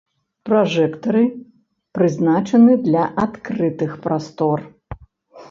Пражэктары, 0.49 1.21
прызначаны 1.99 2.73
для 2.87 3.03
адкрытых 3.27 3.93
прастор. 4.09 4.57